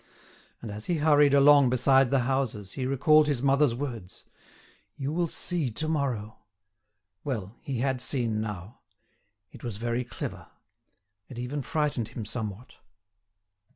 And 0.63 0.71
as 0.71 0.87
he 0.87 0.95
hurried 0.95 1.35
along 1.35 1.69
beside 1.69 2.09
the 2.09 2.21
houses 2.21 2.71
he 2.71 2.87
recalled 2.87 3.27
his 3.27 3.43
mother's 3.43 3.75
words: 3.75 4.25
"You 4.97 5.13
will 5.13 5.27
see 5.27 5.69
to 5.69 5.87
morrow!" 5.87 6.39
Well, 7.23 7.55
he 7.59 7.81
had 7.81 8.01
seen 8.01 8.41
now; 8.41 8.79
it 9.51 9.63
was 9.63 9.77
very 9.77 10.03
clever; 10.03 10.47
it 11.29 11.37
even 11.37 11.61
frightened 11.61 12.07
him 12.07 12.25
somewhat. 12.25 12.73